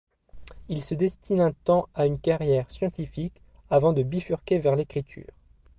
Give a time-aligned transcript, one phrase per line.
[0.67, 5.27] Il se destine un temps à une carrière scientifique avant de bifurquer vers l'écriture.